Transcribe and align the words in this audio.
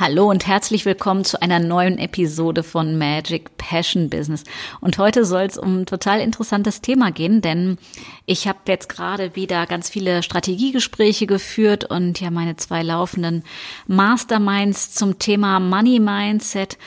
Hallo 0.00 0.30
und 0.30 0.46
herzlich 0.46 0.86
willkommen 0.86 1.26
zu 1.26 1.42
einer 1.42 1.58
neuen 1.58 1.98
Episode 1.98 2.62
von 2.62 2.96
Magic 2.96 3.58
Passion 3.58 4.08
Business. 4.08 4.44
Und 4.80 4.96
heute 4.96 5.26
soll 5.26 5.42
es 5.42 5.58
um 5.58 5.82
ein 5.82 5.84
total 5.84 6.22
interessantes 6.22 6.80
Thema 6.80 7.12
gehen, 7.12 7.42
denn 7.42 7.76
ich 8.24 8.48
habe 8.48 8.60
jetzt 8.66 8.88
gerade 8.88 9.36
wieder 9.36 9.66
ganz 9.66 9.90
viele 9.90 10.22
Strategiegespräche 10.22 11.26
geführt 11.26 11.84
und 11.84 12.18
ja 12.18 12.30
meine 12.30 12.56
zwei 12.56 12.82
laufenden 12.82 13.44
Masterminds 13.88 14.94
zum 14.94 15.18
Thema 15.18 15.60
Money 15.60 16.00
Mindset. 16.00 16.78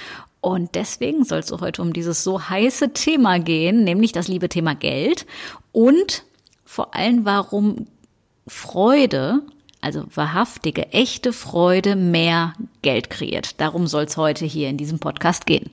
Und 0.41 0.73
deswegen 0.73 1.23
soll 1.23 1.41
es 1.41 1.52
heute 1.52 1.84
um 1.84 1.93
dieses 1.93 2.23
so 2.23 2.49
heiße 2.49 2.93
Thema 2.93 3.38
gehen, 3.38 3.84
nämlich 3.84 4.12
das 4.12 4.27
liebe 4.27 4.49
Thema 4.49 4.73
Geld 4.73 5.27
und 5.71 6.23
vor 6.66 6.95
allem 6.95 7.26
warum 7.26 7.85
Freude 8.48 9.43
also 9.83 10.05
wahrhaftige, 10.13 10.93
echte 10.93 11.33
Freude 11.33 11.95
mehr 11.95 12.53
Geld 12.81 13.09
kreiert. 13.09 13.59
Darum 13.59 13.87
soll 13.87 14.03
es 14.03 14.17
heute 14.17 14.45
hier 14.45 14.69
in 14.69 14.77
diesem 14.77 14.99
Podcast 14.99 15.45
gehen. 15.45 15.69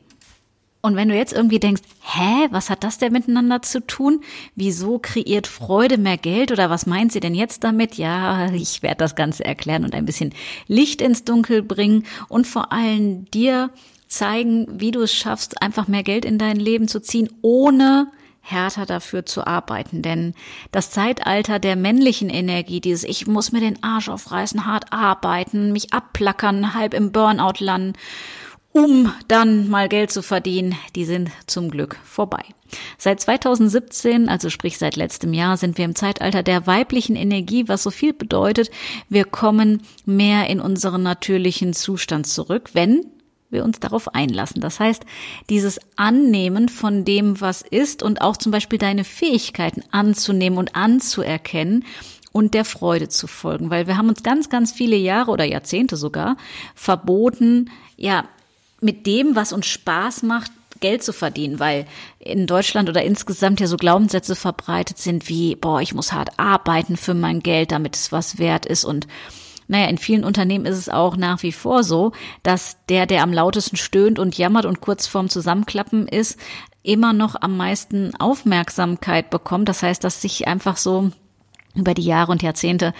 Und 0.82 0.96
wenn 0.96 1.10
du 1.10 1.14
jetzt 1.14 1.34
irgendwie 1.34 1.58
denkst, 1.58 1.82
hä, 2.00 2.48
was 2.50 2.70
hat 2.70 2.84
das 2.84 2.96
denn 2.96 3.12
miteinander 3.12 3.60
zu 3.60 3.86
tun? 3.86 4.22
Wieso 4.56 4.98
kreiert 4.98 5.46
Freude 5.46 5.98
mehr 5.98 6.16
Geld 6.16 6.52
oder 6.52 6.70
was 6.70 6.86
meint 6.86 7.12
sie 7.12 7.20
denn 7.20 7.34
jetzt 7.34 7.64
damit? 7.64 7.96
Ja, 7.96 8.50
ich 8.52 8.82
werde 8.82 8.96
das 8.96 9.14
Ganze 9.14 9.44
erklären 9.44 9.84
und 9.84 9.94
ein 9.94 10.06
bisschen 10.06 10.34
Licht 10.68 11.02
ins 11.02 11.24
Dunkel 11.24 11.62
bringen 11.62 12.06
und 12.28 12.46
vor 12.46 12.72
allem 12.72 13.26
dir 13.30 13.70
zeigen, 14.08 14.66
wie 14.80 14.90
du 14.90 15.02
es 15.02 15.14
schaffst, 15.14 15.62
einfach 15.62 15.86
mehr 15.86 16.02
Geld 16.02 16.24
in 16.24 16.38
dein 16.38 16.56
Leben 16.56 16.88
zu 16.88 17.00
ziehen, 17.00 17.28
ohne 17.42 18.10
härter 18.40 18.86
dafür 18.86 19.26
zu 19.26 19.46
arbeiten. 19.46 20.02
Denn 20.02 20.34
das 20.72 20.90
Zeitalter 20.90 21.58
der 21.58 21.76
männlichen 21.76 22.30
Energie, 22.30 22.80
dieses 22.80 23.04
Ich 23.04 23.26
muss 23.26 23.52
mir 23.52 23.60
den 23.60 23.82
Arsch 23.82 24.08
aufreißen, 24.08 24.66
hart 24.66 24.92
arbeiten, 24.92 25.72
mich 25.72 25.92
abplackern, 25.92 26.74
halb 26.74 26.94
im 26.94 27.12
Burnout 27.12 27.62
landen, 27.64 27.94
um 28.72 29.12
dann 29.26 29.68
mal 29.68 29.88
Geld 29.88 30.12
zu 30.12 30.22
verdienen, 30.22 30.76
die 30.94 31.04
sind 31.04 31.30
zum 31.46 31.70
Glück 31.70 31.96
vorbei. 32.04 32.44
Seit 32.98 33.20
2017, 33.20 34.28
also 34.28 34.48
sprich 34.48 34.78
seit 34.78 34.94
letztem 34.94 35.32
Jahr, 35.32 35.56
sind 35.56 35.76
wir 35.76 35.84
im 35.84 35.96
Zeitalter 35.96 36.44
der 36.44 36.68
weiblichen 36.68 37.16
Energie, 37.16 37.66
was 37.66 37.82
so 37.82 37.90
viel 37.90 38.12
bedeutet, 38.12 38.70
wir 39.08 39.24
kommen 39.24 39.82
mehr 40.06 40.48
in 40.48 40.60
unseren 40.60 41.02
natürlichen 41.02 41.72
Zustand 41.72 42.28
zurück, 42.28 42.70
wenn 42.74 43.06
wir 43.50 43.64
uns 43.64 43.80
darauf 43.80 44.14
einlassen. 44.14 44.60
Das 44.60 44.80
heißt, 44.80 45.04
dieses 45.48 45.80
Annehmen 45.96 46.68
von 46.68 47.04
dem, 47.04 47.40
was 47.40 47.62
ist 47.62 48.02
und 48.02 48.20
auch 48.20 48.36
zum 48.36 48.52
Beispiel 48.52 48.78
deine 48.78 49.04
Fähigkeiten 49.04 49.82
anzunehmen 49.90 50.58
und 50.58 50.76
anzuerkennen 50.76 51.84
und 52.32 52.54
der 52.54 52.64
Freude 52.64 53.08
zu 53.08 53.26
folgen, 53.26 53.70
weil 53.70 53.86
wir 53.86 53.96
haben 53.96 54.08
uns 54.08 54.22
ganz, 54.22 54.48
ganz 54.48 54.72
viele 54.72 54.96
Jahre 54.96 55.30
oder 55.30 55.44
Jahrzehnte 55.44 55.96
sogar 55.96 56.36
verboten, 56.74 57.70
ja, 57.96 58.24
mit 58.80 59.06
dem, 59.06 59.36
was 59.36 59.52
uns 59.52 59.66
Spaß 59.66 60.22
macht, 60.22 60.52
Geld 60.80 61.02
zu 61.02 61.12
verdienen, 61.12 61.60
weil 61.60 61.86
in 62.18 62.46
Deutschland 62.46 62.88
oder 62.88 63.02
insgesamt 63.02 63.60
ja 63.60 63.66
so 63.66 63.76
Glaubenssätze 63.76 64.34
verbreitet 64.34 64.98
sind 64.98 65.28
wie, 65.28 65.54
boah, 65.54 65.80
ich 65.80 65.94
muss 65.94 66.12
hart 66.12 66.38
arbeiten 66.38 66.96
für 66.96 67.14
mein 67.14 67.40
Geld, 67.40 67.70
damit 67.72 67.96
es 67.96 68.12
was 68.12 68.38
wert 68.38 68.64
ist. 68.64 68.84
Und 68.84 69.06
naja, 69.70 69.86
in 69.86 69.98
vielen 69.98 70.24
Unternehmen 70.24 70.66
ist 70.66 70.76
es 70.76 70.88
auch 70.88 71.16
nach 71.16 71.44
wie 71.44 71.52
vor 71.52 71.84
so, 71.84 72.10
dass 72.42 72.78
der, 72.88 73.06
der 73.06 73.22
am 73.22 73.32
lautesten 73.32 73.76
stöhnt 73.76 74.18
und 74.18 74.36
jammert 74.36 74.64
und 74.64 74.80
kurz 74.80 75.06
vorm 75.06 75.28
Zusammenklappen 75.28 76.08
ist, 76.08 76.40
immer 76.82 77.12
noch 77.12 77.36
am 77.40 77.56
meisten 77.56 78.16
Aufmerksamkeit 78.16 79.30
bekommt. 79.30 79.68
Das 79.68 79.84
heißt, 79.84 80.02
dass 80.02 80.22
sich 80.22 80.48
einfach 80.48 80.76
so 80.76 81.12
über 81.76 81.94
die 81.94 82.02
Jahre 82.02 82.32
und 82.32 82.42
Jahrzehnte 82.42 82.92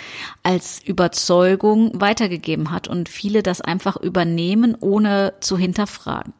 als 0.45 0.81
Überzeugung 0.85 2.01
weitergegeben 2.01 2.71
hat 2.71 2.87
und 2.87 3.09
viele 3.09 3.43
das 3.43 3.61
einfach 3.61 3.97
übernehmen, 3.97 4.77
ohne 4.79 5.35
zu 5.41 5.59
hinterfragen. 5.59 6.35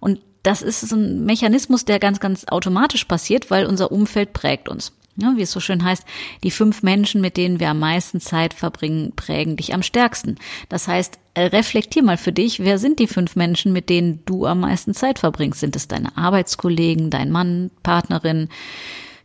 Und 0.00 0.18
das 0.42 0.62
ist 0.62 0.80
so 0.80 0.96
ein 0.96 1.26
Mechanismus, 1.26 1.84
der 1.84 1.98
ganz, 1.98 2.20
ganz 2.20 2.46
automatisch 2.46 3.04
passiert, 3.04 3.50
weil 3.50 3.66
unser 3.66 3.92
Umfeld 3.92 4.32
prägt 4.32 4.70
uns. 4.70 4.94
Ja, 5.16 5.34
wie 5.36 5.42
es 5.42 5.52
so 5.52 5.60
schön 5.60 5.84
heißt, 5.84 6.04
die 6.42 6.50
fünf 6.50 6.82
Menschen, 6.82 7.20
mit 7.20 7.36
denen 7.36 7.60
wir 7.60 7.70
am 7.70 7.78
meisten 7.78 8.20
Zeit 8.20 8.52
verbringen, 8.52 9.12
prägen 9.14 9.56
dich 9.56 9.72
am 9.72 9.84
stärksten. 9.84 10.36
Das 10.68 10.88
heißt, 10.88 11.18
äh, 11.34 11.42
reflektier 11.42 12.02
mal 12.02 12.16
für 12.16 12.32
dich, 12.32 12.60
wer 12.60 12.78
sind 12.78 12.98
die 12.98 13.06
fünf 13.06 13.36
Menschen, 13.36 13.72
mit 13.72 13.90
denen 13.90 14.20
du 14.24 14.44
am 14.44 14.60
meisten 14.60 14.92
Zeit 14.92 15.20
verbringst? 15.20 15.60
Sind 15.60 15.76
es 15.76 15.86
deine 15.86 16.16
Arbeitskollegen, 16.16 17.10
dein 17.10 17.30
Mann, 17.30 17.70
Partnerin, 17.84 18.48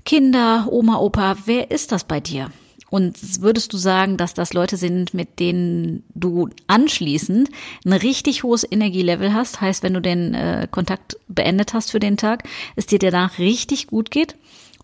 Kinder, 0.05 0.67
Oma, 0.69 0.97
Opa? 0.99 1.37
Wer 1.45 1.71
ist 1.71 1.91
das 1.91 2.03
bei 2.03 2.19
dir? 2.19 2.51
Und 2.91 3.41
würdest 3.41 3.73
du 3.73 3.77
sagen, 3.77 4.17
dass 4.17 4.33
das 4.33 4.53
Leute 4.53 4.77
sind, 4.77 5.13
mit 5.13 5.39
denen 5.39 6.03
du 6.15 6.49
anschließend 6.67 7.49
ein 7.85 7.93
richtig 7.93 8.43
hohes 8.43 8.65
Energielevel 8.69 9.33
hast? 9.33 9.61
Heißt, 9.61 9.83
wenn 9.83 9.93
du 9.93 10.01
den 10.01 10.33
äh, 10.33 10.67
Kontakt 10.69 11.17
beendet 11.27 11.73
hast 11.73 11.91
für 11.91 11.99
den 11.99 12.17
Tag, 12.17 12.43
es 12.75 12.87
dir 12.87 12.99
danach 12.99 13.37
richtig 13.37 13.87
gut 13.87 14.11
geht? 14.11 14.35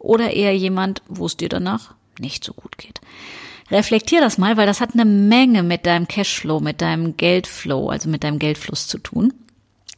Oder 0.05 0.31
eher 0.31 0.55
jemand, 0.55 1.01
wo 1.07 1.25
es 1.25 1.37
dir 1.37 1.49
danach 1.49 1.93
nicht 2.19 2.43
so 2.43 2.53
gut 2.53 2.77
geht. 2.77 3.01
Reflektier 3.71 4.21
das 4.21 4.37
mal, 4.37 4.57
weil 4.57 4.67
das 4.67 4.79
hat 4.79 4.93
eine 4.93 5.05
Menge 5.05 5.63
mit 5.63 5.85
deinem 5.85 6.07
Cashflow, 6.07 6.59
mit 6.59 6.81
deinem 6.81 7.17
Geldflow, 7.17 7.89
also 7.89 8.09
mit 8.09 8.23
deinem 8.23 8.39
Geldfluss 8.39 8.87
zu 8.87 8.99
tun. 8.99 9.33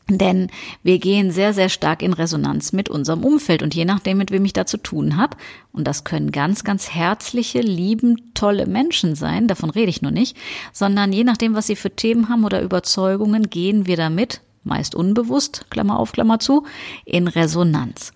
Denn 0.09 0.49
wir 0.83 0.99
gehen 0.99 1.31
sehr, 1.31 1.53
sehr 1.53 1.67
stark 1.67 2.01
in 2.01 2.13
Resonanz 2.13 2.71
mit 2.71 2.87
unserem 2.87 3.25
Umfeld 3.25 3.61
und 3.61 3.75
je 3.75 3.83
nachdem, 3.83 4.17
mit 4.17 4.31
wem 4.31 4.45
ich 4.45 4.53
da 4.53 4.65
zu 4.65 4.77
tun 4.77 5.17
habe, 5.17 5.35
und 5.73 5.85
das 5.85 6.05
können 6.05 6.31
ganz, 6.31 6.63
ganz 6.63 6.91
herzliche, 6.91 7.59
lieben, 7.59 8.31
tolle 8.33 8.67
Menschen 8.67 9.15
sein, 9.15 9.49
davon 9.49 9.69
rede 9.69 9.89
ich 9.89 10.01
nur 10.01 10.11
nicht, 10.11 10.37
sondern 10.71 11.11
je 11.11 11.25
nachdem, 11.25 11.55
was 11.55 11.67
sie 11.67 11.75
für 11.75 11.93
Themen 11.93 12.29
haben 12.29 12.45
oder 12.45 12.61
Überzeugungen, 12.61 13.49
gehen 13.49 13.85
wir 13.85 13.97
damit, 13.97 14.39
meist 14.63 14.95
unbewusst, 14.95 15.65
Klammer 15.69 15.99
auf, 15.99 16.13
Klammer 16.13 16.39
zu, 16.39 16.63
in 17.03 17.27
Resonanz. 17.27 18.13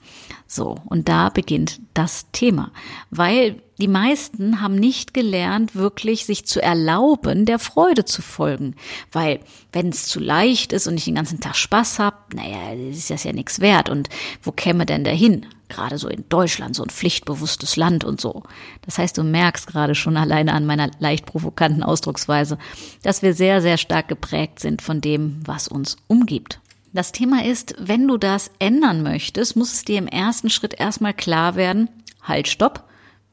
So, 0.54 0.76
und 0.84 1.08
da 1.08 1.30
beginnt 1.30 1.80
das 1.94 2.26
Thema, 2.34 2.74
weil 3.10 3.62
die 3.80 3.88
meisten 3.88 4.60
haben 4.60 4.76
nicht 4.76 5.14
gelernt, 5.14 5.78
wirklich 5.78 6.26
sich 6.26 6.46
zu 6.46 6.62
erlauben, 6.62 7.46
der 7.46 7.58
Freude 7.58 8.04
zu 8.04 8.22
folgen. 8.22 8.76
Weil 9.14 9.40
wenn 9.72 9.88
es 9.88 10.08
zu 10.08 10.20
leicht 10.20 10.74
ist 10.74 10.88
und 10.88 10.98
ich 10.98 11.06
den 11.06 11.16
ganzen 11.16 11.40
Tag 11.40 11.56
Spaß 11.56 12.00
habe, 12.00 12.18
naja, 12.36 12.74
ist 12.74 13.10
das 13.10 13.24
ja 13.24 13.32
nichts 13.32 13.62
wert. 13.62 13.88
Und 13.88 14.10
wo 14.44 14.52
käme 14.52 14.86
denn 14.86 15.06
der 15.06 15.16
hin? 15.16 15.46
Gerade 15.70 15.98
so 15.98 16.10
in 16.10 16.26
Deutschland, 16.28 16.76
so 16.76 16.84
ein 16.84 16.90
pflichtbewusstes 16.90 17.78
Land 17.78 18.04
und 18.04 18.20
so. 18.20 18.44
Das 18.82 18.98
heißt, 18.98 19.18
du 19.18 19.24
merkst 19.24 19.68
gerade 19.68 19.96
schon 19.96 20.18
alleine 20.18 20.52
an 20.52 20.66
meiner 20.66 20.92
leicht 21.00 21.26
provokanten 21.26 21.82
Ausdrucksweise, 21.82 22.58
dass 23.04 23.22
wir 23.22 23.34
sehr, 23.34 23.62
sehr 23.62 23.78
stark 23.78 24.10
geprägt 24.10 24.60
sind 24.60 24.82
von 24.82 25.00
dem, 25.00 25.40
was 25.46 25.70
uns 25.70 25.96
umgibt. 26.08 26.60
Das 26.94 27.14
Thema 27.14 27.46
ist, 27.46 27.76
wenn 27.80 28.08
du 28.08 28.18
das 28.18 28.52
ändern 28.60 29.02
möchtest, 29.02 29.56
muss 29.56 29.72
es 29.72 29.86
dir 29.86 29.98
im 29.98 30.08
ersten 30.08 30.50
Schritt 30.50 30.78
erstmal 30.78 31.14
klar 31.14 31.56
werden, 31.56 31.90
halt, 32.22 32.50
stopp, 32.50 32.84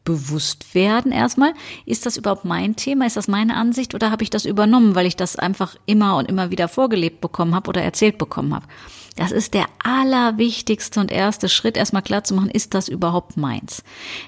bewusst 0.04 0.74
werden 0.74 1.12
erstmal. 1.12 1.52
Ist 1.84 2.06
das 2.06 2.16
überhaupt 2.16 2.44
mein 2.44 2.76
Thema? 2.76 3.04
Ist 3.04 3.16
das 3.16 3.28
meine 3.28 3.56
Ansicht 3.56 3.94
oder 3.94 4.10
habe 4.10 4.22
ich 4.22 4.30
das 4.30 4.46
übernommen, 4.46 4.94
weil 4.94 5.06
ich 5.06 5.16
das 5.16 5.36
einfach 5.36 5.76
immer 5.86 6.16
und 6.16 6.26
immer 6.26 6.50
wieder 6.50 6.68
vorgelebt 6.68 7.20
bekommen 7.20 7.54
habe 7.54 7.68
oder 7.68 7.82
erzählt 7.82 8.16
bekommen 8.16 8.54
habe? 8.54 8.66
Das 9.16 9.32
ist 9.32 9.52
der 9.52 9.66
allerwichtigste 9.82 11.00
und 11.00 11.10
erste 11.10 11.48
Schritt, 11.48 11.76
erstmal 11.76 12.02
klar 12.02 12.22
zu 12.22 12.34
machen, 12.34 12.50
ist 12.50 12.72
das 12.72 12.88
überhaupt 12.88 13.36
meins? 13.36 13.82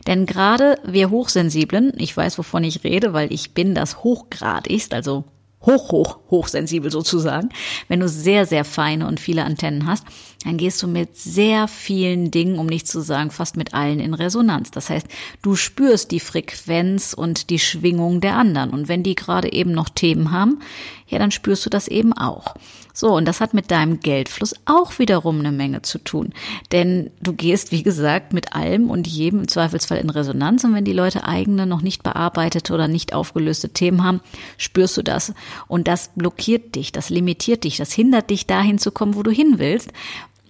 Denn 0.08 0.26
gerade 0.26 0.78
wir 0.84 1.10
Hochsensiblen, 1.10 1.92
ich 1.96 2.16
weiß, 2.16 2.36
wovon 2.36 2.64
ich 2.64 2.82
rede, 2.82 3.12
weil 3.12 3.32
ich 3.32 3.54
bin 3.54 3.74
das 3.74 4.02
hochgradigst, 4.02 4.92
also 4.92 5.24
hoch, 5.62 5.92
hoch, 5.92 6.18
hochsensibel 6.30 6.90
sozusagen, 6.90 7.50
wenn 7.88 8.00
du 8.00 8.08
sehr, 8.08 8.46
sehr 8.46 8.64
feine 8.64 9.06
und 9.06 9.20
viele 9.20 9.44
Antennen 9.44 9.86
hast, 9.86 10.04
dann 10.44 10.56
gehst 10.56 10.82
du 10.82 10.86
mit 10.86 11.16
sehr 11.16 11.68
vielen 11.68 12.30
Dingen, 12.30 12.58
um 12.58 12.66
nicht 12.66 12.88
zu 12.88 13.02
sagen 13.02 13.30
fast 13.30 13.58
mit 13.58 13.74
allen 13.74 14.00
in 14.00 14.14
Resonanz. 14.14 14.70
Das 14.70 14.88
heißt, 14.88 15.06
du 15.42 15.54
spürst 15.54 16.10
die 16.12 16.20
Frequenz 16.20 17.12
und 17.12 17.50
die 17.50 17.58
Schwingung 17.58 18.22
der 18.22 18.36
anderen. 18.36 18.70
Und 18.70 18.88
wenn 18.88 19.02
die 19.02 19.14
gerade 19.14 19.52
eben 19.52 19.72
noch 19.72 19.90
Themen 19.90 20.30
haben, 20.30 20.60
ja, 21.08 21.18
dann 21.18 21.30
spürst 21.30 21.66
du 21.66 21.70
das 21.70 21.88
eben 21.88 22.12
auch. 22.14 22.54
So, 22.94 23.14
und 23.14 23.26
das 23.26 23.40
hat 23.40 23.54
mit 23.54 23.70
deinem 23.70 24.00
Geldfluss 24.00 24.54
auch 24.64 24.98
wiederum 24.98 25.40
eine 25.40 25.52
Menge 25.52 25.82
zu 25.82 25.98
tun. 25.98 26.32
Denn 26.72 27.10
du 27.20 27.32
gehst, 27.32 27.72
wie 27.72 27.82
gesagt, 27.82 28.32
mit 28.32 28.54
allem 28.54 28.90
und 28.90 29.06
jedem 29.06 29.40
im 29.40 29.48
Zweifelsfall 29.48 29.98
in 29.98 30.10
Resonanz. 30.10 30.64
Und 30.64 30.74
wenn 30.74 30.84
die 30.84 30.92
Leute 30.92 31.24
eigene, 31.24 31.66
noch 31.66 31.82
nicht 31.82 32.02
bearbeitete 32.02 32.72
oder 32.72 32.88
nicht 32.88 33.12
aufgelöste 33.12 33.70
Themen 33.70 34.04
haben, 34.04 34.20
spürst 34.56 34.96
du 34.96 35.02
das. 35.02 35.34
Und 35.68 35.88
das 35.88 36.10
blockiert 36.14 36.74
dich, 36.74 36.92
das 36.92 37.10
limitiert 37.10 37.64
dich, 37.64 37.76
das 37.76 37.92
hindert 37.92 38.30
dich 38.30 38.46
dahin 38.46 38.78
zu 38.78 38.90
kommen, 38.90 39.14
wo 39.14 39.22
du 39.22 39.30
hin 39.30 39.54
willst, 39.58 39.92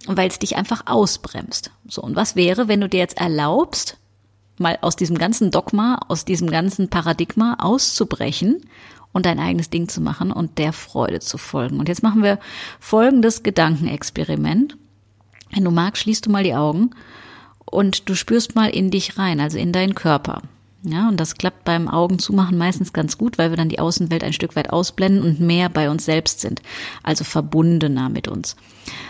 weil 0.07 0.29
es 0.29 0.39
dich 0.39 0.55
einfach 0.55 0.83
ausbremst. 0.85 1.71
So, 1.87 2.01
und 2.01 2.15
was 2.15 2.35
wäre, 2.35 2.67
wenn 2.67 2.81
du 2.81 2.89
dir 2.89 2.99
jetzt 2.99 3.17
erlaubst, 3.17 3.97
mal 4.57 4.77
aus 4.81 4.95
diesem 4.95 5.17
ganzen 5.17 5.51
Dogma, 5.51 5.99
aus 6.07 6.25
diesem 6.25 6.49
ganzen 6.49 6.89
Paradigma 6.89 7.57
auszubrechen 7.59 8.61
und 9.11 9.25
dein 9.25 9.39
eigenes 9.39 9.69
Ding 9.69 9.89
zu 9.89 10.01
machen 10.01 10.31
und 10.31 10.57
der 10.57 10.73
Freude 10.73 11.19
zu 11.19 11.37
folgen. 11.37 11.79
Und 11.79 11.89
jetzt 11.89 12.03
machen 12.03 12.23
wir 12.23 12.39
folgendes 12.79 13.43
Gedankenexperiment. 13.43 14.77
Wenn 15.51 15.65
du 15.65 15.71
magst, 15.71 16.03
schließt 16.03 16.25
du 16.25 16.31
mal 16.31 16.43
die 16.43 16.55
Augen 16.55 16.91
und 17.65 18.07
du 18.09 18.15
spürst 18.15 18.55
mal 18.55 18.69
in 18.69 18.91
dich 18.91 19.17
rein, 19.17 19.39
also 19.39 19.57
in 19.57 19.73
deinen 19.73 19.95
Körper. 19.95 20.41
Ja, 20.83 21.07
und 21.07 21.17
das 21.19 21.35
klappt 21.35 21.63
beim 21.63 21.87
Augen 21.87 22.17
zumachen 22.17 22.57
meistens 22.57 22.91
ganz 22.91 23.17
gut, 23.17 23.37
weil 23.37 23.51
wir 23.51 23.57
dann 23.57 23.69
die 23.69 23.79
Außenwelt 23.79 24.23
ein 24.23 24.33
Stück 24.33 24.55
weit 24.55 24.71
ausblenden 24.71 25.21
und 25.21 25.39
mehr 25.39 25.69
bei 25.69 25.91
uns 25.91 26.05
selbst 26.05 26.41
sind, 26.41 26.61
also 27.03 27.23
verbundener 27.23 28.09
mit 28.09 28.27
uns. 28.27 28.55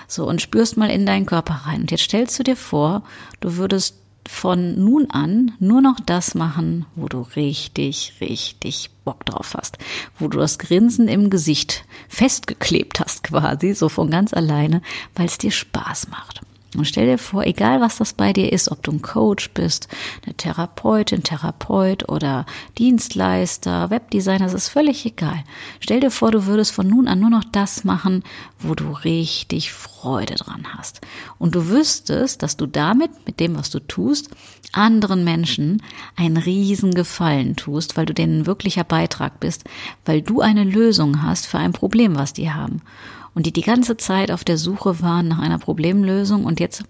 So, 0.07 0.27
und 0.27 0.41
spürst 0.41 0.75
mal 0.75 0.89
in 0.89 1.05
deinen 1.05 1.25
Körper 1.25 1.61
rein. 1.65 1.81
Und 1.81 1.91
jetzt 1.91 2.03
stellst 2.03 2.37
du 2.37 2.43
dir 2.43 2.57
vor, 2.57 3.03
du 3.39 3.55
würdest 3.55 3.95
von 4.27 4.83
nun 4.83 5.09
an 5.11 5.53
nur 5.59 5.81
noch 5.81 5.99
das 6.05 6.35
machen, 6.35 6.85
wo 6.95 7.07
du 7.07 7.21
richtig, 7.35 8.13
richtig 8.19 8.91
Bock 9.03 9.25
drauf 9.25 9.55
hast, 9.57 9.77
wo 10.19 10.27
du 10.27 10.37
das 10.39 10.59
Grinsen 10.59 11.07
im 11.07 11.29
Gesicht 11.29 11.85
festgeklebt 12.07 12.99
hast 12.99 13.23
quasi, 13.23 13.73
so 13.73 13.89
von 13.89 14.09
ganz 14.11 14.33
alleine, 14.33 14.81
weil 15.15 15.25
es 15.25 15.37
dir 15.37 15.51
Spaß 15.51 16.09
macht. 16.09 16.41
Und 16.77 16.85
stell 16.85 17.05
dir 17.05 17.17
vor, 17.17 17.45
egal 17.45 17.81
was 17.81 17.97
das 17.97 18.13
bei 18.13 18.31
dir 18.31 18.51
ist, 18.51 18.71
ob 18.71 18.81
du 18.81 18.91
ein 18.91 19.01
Coach 19.01 19.49
bist, 19.53 19.89
eine 20.25 20.35
Therapeutin, 20.35 21.21
Therapeut 21.21 22.07
oder 22.07 22.45
Dienstleister, 22.77 23.89
Webdesigner, 23.89 24.45
das 24.45 24.53
ist 24.53 24.69
völlig 24.69 25.05
egal. 25.05 25.43
Stell 25.81 25.99
dir 25.99 26.11
vor, 26.11 26.31
du 26.31 26.45
würdest 26.45 26.71
von 26.71 26.87
nun 26.87 27.09
an 27.09 27.19
nur 27.19 27.29
noch 27.29 27.43
das 27.43 27.83
machen, 27.83 28.23
wo 28.59 28.73
du 28.73 28.91
richtig 28.91 29.73
Freude 29.73 30.35
dran 30.35 30.65
hast. 30.77 31.01
Und 31.37 31.55
du 31.55 31.67
wüsstest, 31.67 32.41
dass 32.41 32.55
du 32.55 32.67
damit, 32.67 33.11
mit 33.25 33.41
dem, 33.41 33.57
was 33.57 33.69
du 33.69 33.79
tust, 33.79 34.29
anderen 34.71 35.25
Menschen 35.25 35.83
einen 36.15 36.37
riesen 36.37 36.93
Gefallen 36.93 37.57
tust, 37.57 37.97
weil 37.97 38.05
du 38.05 38.13
denen 38.13 38.41
ein 38.41 38.45
wirklicher 38.45 38.85
Beitrag 38.85 39.41
bist, 39.41 39.65
weil 40.05 40.21
du 40.21 40.39
eine 40.39 40.63
Lösung 40.63 41.21
hast 41.21 41.47
für 41.47 41.57
ein 41.57 41.73
Problem, 41.73 42.15
was 42.15 42.31
die 42.31 42.51
haben 42.51 42.81
und 43.33 43.45
die 43.45 43.53
die 43.53 43.61
ganze 43.61 43.97
Zeit 43.97 44.31
auf 44.31 44.43
der 44.43 44.57
Suche 44.57 45.01
waren 45.01 45.27
nach 45.27 45.39
einer 45.39 45.59
Problemlösung 45.59 46.45
und 46.45 46.59
jetzt 46.59 46.83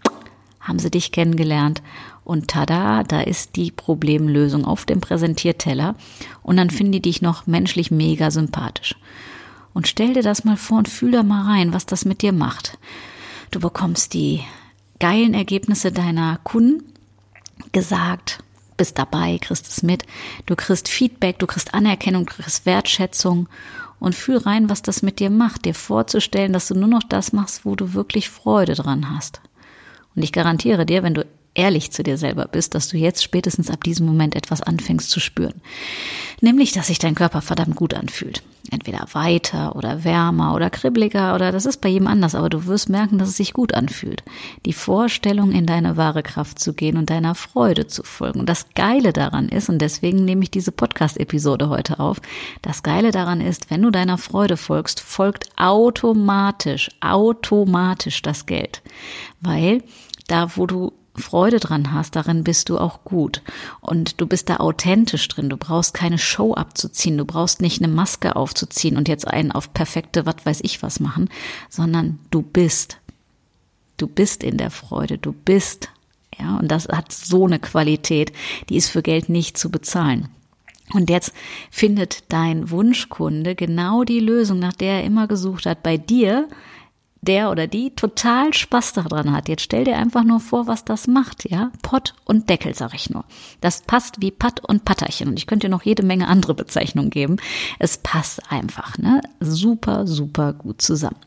haben 0.60 0.80
sie 0.80 0.92
dich 0.92 1.12
kennengelernt. 1.12 1.82
Und 2.24 2.50
tada, 2.50 3.04
da 3.04 3.22
ist 3.22 3.56
die 3.56 3.72
Problemlösung 3.72 4.64
auf 4.66 4.86
dem 4.86 5.02
Präsentierteller. 5.02 5.96
Und 6.44 6.58
dann 6.58 6.70
finden 6.70 6.94
die 6.94 7.02
dich 7.02 7.22
noch 7.22 7.48
menschlich 7.48 7.90
mega 7.90 8.30
sympathisch. 8.30 8.96
Und 9.74 9.88
stell 9.88 10.14
dir 10.14 10.22
das 10.22 10.44
mal 10.44 10.58
vor 10.58 10.78
und 10.78 10.90
fühl 10.90 11.12
da 11.12 11.24
mal 11.24 11.46
rein, 11.46 11.74
was 11.74 11.86
das 11.86 12.06
mit 12.06 12.22
dir 12.22 12.32
macht. 12.32 12.78
Du 13.50 13.60
bekommst 13.60 14.14
die 14.14 14.42
geilen 15.00 15.34
Ergebnisse 15.34 15.92
deiner 15.92 16.40
Kunden 16.44 16.84
gesagt, 17.72 18.44
bist 18.78 18.98
dabei, 18.98 19.38
kriegst 19.40 19.68
es 19.68 19.84
mit, 19.84 20.04
du 20.46 20.56
kriegst 20.56 20.90
Feedback, 20.90 21.40
du 21.40 21.48
kriegst 21.48 21.74
Anerkennung, 21.74 22.26
du 22.26 22.34
kriegst 22.34 22.66
Wertschätzung 22.66 23.48
und 24.02 24.16
fühl 24.16 24.38
rein, 24.38 24.68
was 24.68 24.82
das 24.82 25.04
mit 25.04 25.20
dir 25.20 25.30
macht, 25.30 25.64
dir 25.64 25.76
vorzustellen, 25.76 26.52
dass 26.52 26.68
du 26.68 26.74
nur 26.74 26.90
noch 26.90 27.04
das 27.04 27.34
machst, 27.34 27.66
wo 27.66 27.76
du 27.76 27.94
wirklich 27.94 28.30
Freude 28.30 28.74
dran 28.74 29.16
hast. 29.16 29.42
Und 30.16 30.24
ich 30.24 30.32
garantiere 30.34 30.88
dir, 30.88 31.04
wenn 31.04 31.14
du 31.14 31.26
ehrlich 31.54 31.92
zu 31.92 32.04
dir 32.04 32.18
selber 32.18 32.46
bist, 32.46 32.76
dass 32.76 32.88
du 32.88 32.98
jetzt 32.98 33.24
spätestens 33.24 33.70
ab 33.70 33.84
diesem 33.84 34.06
Moment 34.06 34.36
etwas 34.36 34.62
anfängst 34.62 35.10
zu 35.10 35.20
spüren. 35.20 35.62
Nämlich, 36.40 36.72
dass 36.72 36.88
sich 36.88 37.00
dein 37.00 37.16
Körper 37.16 37.42
verdammt 37.42 37.76
gut 37.76 37.94
anfühlt. 37.94 38.42
Entweder 38.70 39.06
weiter 39.12 39.76
oder 39.76 40.04
wärmer 40.04 40.56
oder 40.56 40.70
kribbeliger 40.70 41.36
oder 41.36 41.52
das 41.52 41.66
ist 41.66 41.82
bei 41.82 41.90
jedem 41.90 42.08
anders, 42.08 42.36
aber 42.36 42.50
du 42.50 42.68
wirst 42.68 42.90
merken, 42.90 43.18
dass 43.18 43.28
es 43.28 43.38
sich 43.38 43.54
gut 43.54 43.74
anfühlt. 43.74 44.24
Die 44.66 44.72
Vorstellung, 44.72 45.52
in 45.52 45.66
deine 45.66 45.98
wahre 45.98 46.24
Kraft 46.24 46.60
zu 46.60 46.74
gehen 46.74 46.96
und 46.96 47.10
deiner 47.10 47.36
Freude 47.36 47.88
zu 47.88 48.04
folgen. 48.04 48.40
Und 48.40 48.48
das 48.48 48.68
Geile 48.74 49.14
daran 49.14 49.50
ist, 49.50 49.68
und 49.68 49.80
deswegen 49.80 50.24
nehme 50.24 50.44
ich 50.44 50.52
diese 50.52 50.72
Podcast-Episode 50.72 51.70
heute 51.70 52.00
auf, 52.00 52.22
das 52.62 52.82
Geile 52.82 53.12
daran 53.12 53.42
ist, 53.42 53.70
wenn 53.72 53.82
du 53.82 53.90
deiner 53.90 54.18
Freude 54.18 54.58
folgst, 54.58 55.02
folgt 55.02 55.50
automatisch, 55.58 56.90
automatisch 57.02 58.22
das 58.22 58.46
Geld. 58.46 58.82
Weil 59.42 59.84
da, 60.28 60.56
wo 60.56 60.66
du 60.66 60.94
Freude 61.22 61.60
dran 61.60 61.94
hast, 61.94 62.16
darin 62.16 62.44
bist 62.44 62.70
du 62.70 62.78
auch 62.78 63.04
gut. 63.04 63.42
Und 63.80 64.20
du 64.20 64.28
bist 64.28 64.50
da 64.50 64.58
authentisch 64.58 65.28
drin. 65.28 65.50
Du 65.50 65.58
brauchst 65.58 65.94
keine 65.94 66.18
Show 66.18 66.54
abzuziehen. 66.54 67.18
Du 67.18 67.26
brauchst 67.26 67.62
nicht 67.62 67.82
eine 67.82 67.92
Maske 67.92 68.36
aufzuziehen 68.36 68.98
und 68.98 69.08
jetzt 69.08 69.28
einen 69.28 69.52
auf 69.52 69.74
perfekte, 69.74 70.26
was 70.26 70.38
weiß 70.44 70.60
ich 70.64 70.84
was 70.84 71.00
machen, 71.00 71.30
sondern 71.70 72.20
du 72.30 72.42
bist. 72.42 72.98
Du 73.98 74.08
bist 74.08 74.44
in 74.44 74.58
der 74.58 74.72
Freude. 74.72 75.18
Du 75.18 75.32
bist. 75.32 75.90
Ja, 76.40 76.58
und 76.58 76.70
das 76.70 76.88
hat 76.88 77.12
so 77.12 77.46
eine 77.46 77.60
Qualität, 77.60 78.32
die 78.70 78.78
ist 78.78 78.90
für 78.90 79.02
Geld 79.02 79.30
nicht 79.30 79.58
zu 79.58 79.70
bezahlen. 79.70 80.30
Und 80.94 81.10
jetzt 81.10 81.34
findet 81.70 82.24
dein 82.30 82.70
Wunschkunde 82.70 83.56
genau 83.56 84.04
die 84.04 84.20
Lösung, 84.20 84.60
nach 84.60 84.74
der 84.74 84.96
er 84.96 85.04
immer 85.04 85.28
gesucht 85.28 85.66
hat, 85.66 85.84
bei 85.84 85.98
dir, 85.98 86.48
der 87.22 87.52
oder 87.52 87.68
die 87.68 87.92
total 87.92 88.54
Spaß 88.54 88.94
daran 88.94 89.32
hat. 89.32 89.48
Jetzt 89.48 89.62
stell 89.62 89.84
dir 89.84 89.98
einfach 89.98 90.24
nur 90.24 90.40
vor, 90.40 90.66
was 90.68 90.84
das 90.84 91.08
macht, 91.08 91.50
ja? 91.50 91.72
Pott 91.84 92.16
und 92.26 92.50
Deckel, 92.50 92.74
sag 92.74 92.96
ich 92.96 93.12
nur. 93.12 93.26
Das 93.62 93.82
passt 93.82 94.22
wie 94.22 94.32
Patt 94.32 94.60
und 94.68 94.86
Patterchen. 94.86 95.30
Und 95.30 95.38
ich 95.38 95.46
könnte 95.46 95.68
dir 95.68 95.72
noch 95.72 95.84
jede 95.84 96.04
Menge 96.04 96.28
andere 96.28 96.56
Bezeichnungen 96.56 97.12
geben. 97.12 97.38
Es 97.78 98.00
passt 98.00 98.52
einfach, 98.52 98.98
ne? 98.98 99.22
Super, 99.40 100.08
super 100.08 100.54
gut 100.54 100.82
zusammen. 100.82 101.18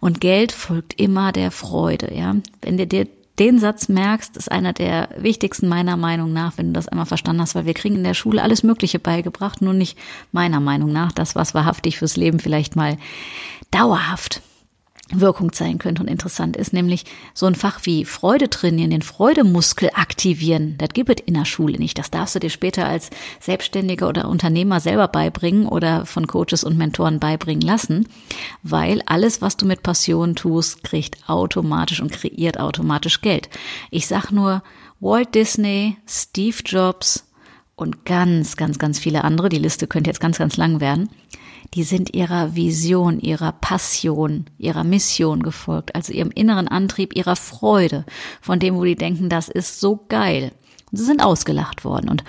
Und 0.00 0.20
Geld 0.20 0.50
folgt 0.50 0.98
immer 1.00 1.30
der 1.30 1.52
Freude, 1.52 2.12
ja? 2.14 2.34
Wenn 2.60 2.76
dir 2.76 2.86
dir 2.86 3.06
den 3.38 3.60
Satz 3.60 3.88
merkst, 3.88 4.36
ist 4.36 4.50
einer 4.50 4.72
der 4.72 5.10
wichtigsten 5.16 5.68
meiner 5.68 5.96
Meinung 5.96 6.32
nach, 6.32 6.58
wenn 6.58 6.68
du 6.68 6.72
das 6.72 6.88
einmal 6.88 7.06
verstanden 7.06 7.42
hast, 7.42 7.54
weil 7.54 7.66
wir 7.66 7.74
kriegen 7.74 7.94
in 7.94 8.02
der 8.02 8.14
Schule 8.14 8.42
alles 8.42 8.64
Mögliche 8.64 8.98
beigebracht, 8.98 9.62
nur 9.62 9.74
nicht 9.74 9.96
meiner 10.32 10.58
Meinung 10.58 10.92
nach 10.92 11.12
das, 11.12 11.36
was 11.36 11.54
wahrhaftig 11.54 11.98
fürs 11.98 12.16
Leben 12.16 12.40
vielleicht 12.40 12.74
mal 12.74 12.98
dauerhaft 13.70 14.42
Wirkung 15.10 15.52
zeigen 15.52 15.78
könnte 15.78 16.02
und 16.02 16.08
interessant 16.08 16.56
ist, 16.56 16.72
nämlich 16.72 17.04
so 17.32 17.46
ein 17.46 17.54
Fach 17.54 17.80
wie 17.84 18.04
Freude 18.04 18.50
trainieren, 18.50 18.90
den 18.90 19.02
Freudemuskel 19.02 19.90
aktivieren. 19.94 20.74
Das 20.76 20.90
gibt 20.90 21.08
es 21.08 21.26
in 21.26 21.34
der 21.34 21.46
Schule 21.46 21.78
nicht. 21.78 21.98
Das 21.98 22.10
darfst 22.10 22.34
du 22.34 22.40
dir 22.40 22.50
später 22.50 22.86
als 22.86 23.08
Selbstständiger 23.40 24.08
oder 24.08 24.28
Unternehmer 24.28 24.80
selber 24.80 25.08
beibringen 25.08 25.66
oder 25.66 26.04
von 26.04 26.26
Coaches 26.26 26.62
und 26.62 26.76
Mentoren 26.76 27.20
beibringen 27.20 27.62
lassen, 27.62 28.06
weil 28.62 29.02
alles, 29.06 29.40
was 29.40 29.56
du 29.56 29.64
mit 29.64 29.82
Passion 29.82 30.36
tust, 30.36 30.84
kriegt 30.84 31.28
automatisch 31.28 32.00
und 32.00 32.12
kreiert 32.12 32.60
automatisch 32.60 33.22
Geld. 33.22 33.48
Ich 33.90 34.06
sag 34.06 34.30
nur 34.30 34.62
Walt 35.00 35.34
Disney, 35.34 35.96
Steve 36.06 36.56
Jobs 36.64 37.24
und 37.76 38.04
ganz, 38.04 38.56
ganz, 38.56 38.78
ganz 38.78 38.98
viele 38.98 39.24
andere. 39.24 39.48
Die 39.48 39.58
Liste 39.58 39.86
könnte 39.86 40.10
jetzt 40.10 40.20
ganz, 40.20 40.38
ganz 40.38 40.56
lang 40.56 40.80
werden 40.80 41.08
die 41.74 41.82
sind 41.82 42.14
ihrer 42.14 42.54
Vision, 42.54 43.20
ihrer 43.20 43.52
Passion, 43.52 44.46
ihrer 44.58 44.84
Mission 44.84 45.42
gefolgt, 45.42 45.94
also 45.94 46.12
ihrem 46.12 46.30
inneren 46.30 46.68
Antrieb, 46.68 47.16
ihrer 47.16 47.36
Freude, 47.36 48.04
von 48.40 48.58
dem, 48.58 48.76
wo 48.76 48.84
die 48.84 48.96
denken, 48.96 49.28
das 49.28 49.48
ist 49.48 49.80
so 49.80 50.04
geil. 50.08 50.52
Und 50.90 50.98
sie 50.98 51.04
sind 51.04 51.22
ausgelacht 51.22 51.84
worden 51.84 52.08
und 52.08 52.24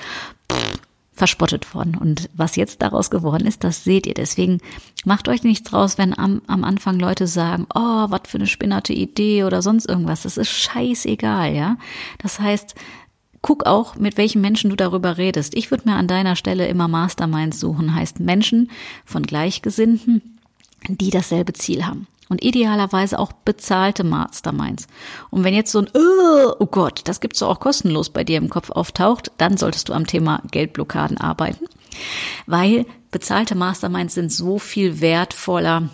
pff, 0.51 0.79
verspottet 1.19 1.75
worden. 1.75 1.95
Und 1.95 2.29
was 2.33 2.55
jetzt 2.55 2.81
daraus 2.81 3.11
geworden 3.11 3.45
ist, 3.45 3.63
das 3.63 3.83
seht 3.83 4.07
ihr. 4.07 4.13
Deswegen 4.13 4.59
macht 5.05 5.27
euch 5.27 5.43
nichts 5.43 5.69
draus, 5.69 5.97
wenn 5.97 6.17
am, 6.17 6.41
am 6.47 6.63
Anfang 6.63 6.97
Leute 6.97 7.27
sagen, 7.27 7.67
oh, 7.75 8.05
was 8.09 8.21
für 8.25 8.37
eine 8.37 8.47
spinnerte 8.47 8.93
Idee 8.93 9.43
oder 9.43 9.61
sonst 9.61 9.85
irgendwas. 9.85 10.23
Das 10.23 10.37
ist 10.37 10.49
scheißegal, 10.49 11.53
ja. 11.53 11.77
Das 12.19 12.39
heißt, 12.39 12.73
guck 13.41 13.65
auch, 13.65 13.95
mit 13.95 14.17
welchen 14.17 14.41
Menschen 14.41 14.69
du 14.69 14.75
darüber 14.75 15.17
redest. 15.17 15.55
Ich 15.55 15.71
würde 15.71 15.89
mir 15.89 15.95
an 15.95 16.07
deiner 16.07 16.35
Stelle 16.35 16.67
immer 16.67 16.87
Masterminds 16.87 17.59
suchen, 17.59 17.95
heißt 17.95 18.19
Menschen 18.19 18.69
von 19.05 19.23
Gleichgesinnten, 19.23 20.39
die 20.87 21.09
dasselbe 21.09 21.53
Ziel 21.53 21.85
haben. 21.85 22.07
Und 22.29 22.43
idealerweise 22.43 23.17
auch 23.17 23.31
bezahlte 23.31 24.03
Masterminds. 24.03 24.85
Und 25.31 25.43
wenn 25.43 25.55
jetzt 25.55 25.71
so 25.71 25.79
ein, 25.79 25.89
oh 25.95 26.65
Gott, 26.67 27.01
das 27.05 27.21
gibt's 27.21 27.39
doch 27.39 27.49
auch 27.49 27.59
kostenlos 27.59 28.11
bei 28.11 28.23
dir 28.23 28.37
im 28.37 28.49
Kopf 28.49 28.69
auftaucht, 28.69 29.31
dann 29.39 29.57
solltest 29.57 29.89
du 29.89 29.93
am 29.93 30.05
Thema 30.05 30.43
Geldblockaden 30.51 31.17
arbeiten. 31.17 31.65
Weil 32.45 32.85
bezahlte 33.09 33.55
Masterminds 33.55 34.13
sind 34.13 34.31
so 34.31 34.59
viel 34.59 35.01
wertvoller 35.01 35.89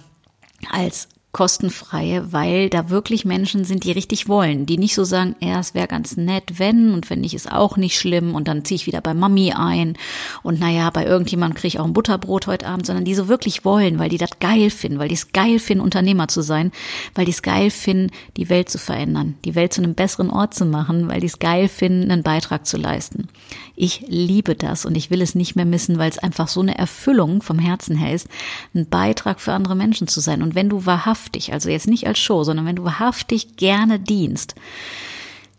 als 0.70 1.08
kostenfreie, 1.36 2.32
weil 2.32 2.70
da 2.70 2.90
wirklich 2.90 3.26
Menschen 3.26 3.66
sind, 3.66 3.84
die 3.84 3.92
richtig 3.92 4.30
wollen, 4.30 4.66
die 4.66 4.78
nicht 4.78 4.96
so 4.96 5.04
sagen, 5.04 5.36
ja, 5.42 5.60
es 5.60 5.74
wäre 5.74 5.90
ganz 5.90 6.16
nett, 6.16 6.60
wenn 6.60 6.94
und 6.94 7.10
wenn 7.10 7.20
nicht, 7.20 7.34
ist 7.34 7.52
auch 7.52 7.76
nicht 7.76 8.00
schlimm 8.00 8.36
und 8.36 8.48
dann 8.48 8.64
ziehe 8.64 8.78
ich 8.78 8.88
wieder 8.88 9.02
bei 9.02 9.14
Mami 9.14 9.52
ein 9.52 9.98
und 10.44 10.62
naja, 10.62 10.90
bei 10.92 11.06
irgendjemandem 11.06 11.58
kriege 11.58 11.68
ich 11.68 11.80
auch 11.82 11.84
ein 11.84 11.92
Butterbrot 11.92 12.48
heute 12.48 12.66
Abend, 12.66 12.86
sondern 12.86 13.04
die 13.04 13.16
so 13.16 13.28
wirklich 13.28 13.66
wollen, 13.66 14.00
weil 14.00 14.08
die 14.08 14.18
das 14.18 14.40
geil 14.40 14.70
finden, 14.70 14.98
weil 14.98 15.10
die 15.10 15.16
es 15.16 15.34
geil 15.34 15.60
finden, 15.60 15.84
Unternehmer 15.84 16.30
zu 16.30 16.42
sein, 16.42 16.72
weil 17.16 17.26
die 17.26 17.32
es 17.32 17.42
geil 17.42 17.70
finden, 17.70 18.12
die 18.38 18.48
Welt 18.48 18.70
zu 18.70 18.78
verändern, 18.78 19.36
die 19.44 19.56
Welt 19.56 19.74
zu 19.74 19.82
einem 19.84 19.94
besseren 19.94 20.30
Ort 20.30 20.54
zu 20.54 20.64
machen, 20.64 21.10
weil 21.10 21.20
die 21.20 21.28
es 21.28 21.40
geil 21.40 21.68
finden, 21.68 22.12
einen 22.12 22.24
Beitrag 22.24 22.66
zu 22.66 22.78
leisten. 22.78 23.28
Ich 23.76 24.06
liebe 24.08 24.56
das 24.56 24.86
und 24.86 24.96
ich 24.96 25.10
will 25.10 25.22
es 25.22 25.36
nicht 25.36 25.56
mehr 25.56 25.66
missen, 25.66 25.98
weil 25.98 26.10
es 26.10 26.18
einfach 26.18 26.48
so 26.48 26.62
eine 26.62 26.78
Erfüllung 26.78 27.42
vom 27.42 27.60
Herzen 27.60 27.98
her 27.98 28.14
ist, 28.14 28.28
ein 28.74 28.88
Beitrag 28.88 29.42
für 29.42 29.54
andere 29.54 29.76
Menschen 29.76 30.08
zu 30.08 30.22
sein. 30.22 30.42
Und 30.42 30.56
wenn 30.56 30.70
du 30.70 30.86
wahrhaftig, 30.86 31.52
also 31.52 31.70
jetzt 31.70 31.88
nicht 31.88 32.08
als 32.08 32.20
Show, 32.20 32.44
sondern 32.44 32.66
wenn 32.66 32.78
du 32.78 32.86
wahrhaftig 32.86 33.58
gerne 33.58 34.00
dienst, 34.00 34.56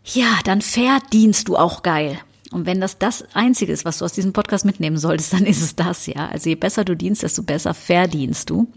ja, 0.03 0.39
dann 0.45 0.61
verdienst 0.61 1.47
du 1.47 1.57
auch 1.57 1.83
geil. 1.83 2.17
Und 2.51 2.65
wenn 2.65 2.79
das 2.79 2.97
das 2.97 3.25
Einzige 3.33 3.73
ist, 3.73 3.85
was 3.85 3.99
du 3.99 4.05
aus 4.05 4.13
diesem 4.13 4.33
Podcast 4.33 4.65
mitnehmen 4.65 4.97
solltest, 4.97 5.33
dann 5.33 5.45
ist 5.45 5.61
es 5.61 5.75
das, 5.75 6.07
ja. 6.07 6.27
Also 6.27 6.49
je 6.49 6.55
besser 6.55 6.85
du 6.85 6.95
dienst, 6.95 7.23
desto 7.23 7.43
besser 7.43 7.73
verdienst 7.73 8.49
du. 8.49 8.67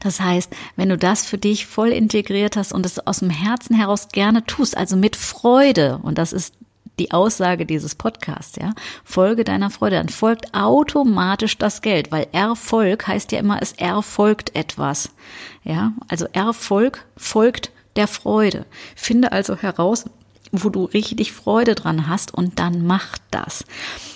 Das 0.00 0.20
heißt, 0.20 0.50
wenn 0.76 0.88
du 0.88 0.96
das 0.96 1.26
für 1.26 1.36
dich 1.36 1.66
voll 1.66 1.88
integriert 1.90 2.56
hast 2.56 2.72
und 2.72 2.86
es 2.86 3.06
aus 3.06 3.18
dem 3.18 3.28
Herzen 3.28 3.76
heraus 3.76 4.08
gerne 4.08 4.44
tust, 4.46 4.74
also 4.74 4.96
mit 4.96 5.14
Freude, 5.14 5.98
und 6.02 6.16
das 6.16 6.32
ist 6.32 6.54
die 6.98 7.12
Aussage 7.12 7.66
dieses 7.66 7.94
Podcasts, 7.94 8.56
ja, 8.56 8.74
folge 9.04 9.44
deiner 9.44 9.70
Freude, 9.70 9.96
dann 9.96 10.08
folgt 10.08 10.54
automatisch 10.54 11.58
das 11.58 11.82
Geld, 11.82 12.12
weil 12.12 12.26
Erfolg 12.32 13.06
heißt 13.06 13.32
ja 13.32 13.38
immer, 13.38 13.62
es 13.62 13.72
erfolgt 13.72 14.54
etwas, 14.54 15.10
ja, 15.64 15.92
also 16.08 16.26
Erfolg 16.32 17.04
folgt 17.16 17.72
der 17.96 18.08
Freude. 18.08 18.64
Finde 18.94 19.32
also 19.32 19.56
heraus, 19.56 20.04
wo 20.52 20.70
du 20.70 20.84
richtig 20.84 21.32
Freude 21.32 21.74
dran 21.74 22.08
hast 22.08 22.32
und 22.32 22.58
dann 22.58 22.86
mach 22.86 23.18
das. 23.30 23.64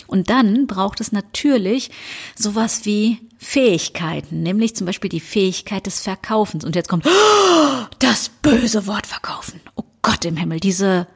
Und 0.06 0.30
dann 0.30 0.66
braucht 0.66 1.00
es 1.00 1.12
natürlich 1.12 1.90
sowas 2.36 2.84
wie 2.84 3.18
Fähigkeiten, 3.38 4.42
nämlich 4.42 4.76
zum 4.76 4.86
Beispiel 4.86 5.10
die 5.10 5.20
Fähigkeit 5.20 5.86
des 5.86 6.00
Verkaufens. 6.00 6.64
Und 6.64 6.76
jetzt 6.76 6.88
kommt 6.88 7.06
das 7.98 8.28
böse 8.28 8.86
Wort 8.86 9.06
verkaufen. 9.06 9.60
Oh 9.74 9.84
Gott 10.02 10.24
im 10.24 10.36
Himmel, 10.36 10.60
diese 10.60 11.06